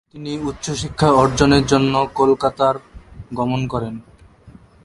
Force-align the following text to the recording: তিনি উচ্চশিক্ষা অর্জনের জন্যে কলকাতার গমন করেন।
তিনি 0.13 0.31
উচ্চশিক্ষা 0.49 1.09
অর্জনের 1.13 1.63
জন্যে 1.65 2.01
কলকাতার 2.19 2.75
গমন 3.33 3.61
করেন। 3.67 3.95